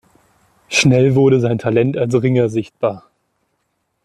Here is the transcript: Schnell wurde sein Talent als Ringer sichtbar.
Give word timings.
Schnell 0.67 1.13
wurde 1.13 1.39
sein 1.39 1.59
Talent 1.59 1.95
als 1.95 2.15
Ringer 2.23 2.49
sichtbar. 2.49 3.07